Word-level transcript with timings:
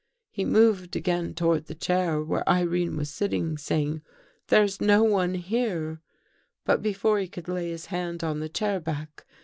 He 0.31 0.45
moved 0.45 0.95
again 0.95 1.35
toward 1.35 1.67
the 1.67 1.75
chair 1.75 2.23
where 2.23 2.49
Irene 2.49 2.97
was 2.97 3.11
sitting, 3.11 3.55
saying,' 3.59 4.01
There's 4.47 4.81
i 4.81 4.85
no 4.87 5.03
one 5.03 5.35
here.'" 5.35 6.01
But 6.65 6.81
before 6.81 7.19
he 7.19 7.27
could 7.27 7.47
lay 7.47 7.69
his 7.69 7.85
hand 7.93 8.23
on 8.23 8.39
the 8.39 8.49
chair 8.49 8.79
back. 8.79 9.27